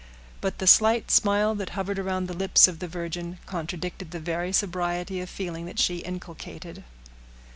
But 0.41 0.57
the 0.57 0.65
slight 0.65 1.11
smile 1.11 1.53
that 1.53 1.69
hovered 1.77 1.99
around 1.99 2.25
the 2.27 2.33
lips 2.33 2.67
of 2.67 2.79
the 2.79 2.87
virgin 2.87 3.37
contradicted 3.45 4.09
the 4.09 4.19
very 4.19 4.51
sobriety 4.51 5.21
of 5.21 5.29
feeling 5.29 5.67
that 5.67 5.77
she 5.77 5.97
inculcated. 5.97 6.83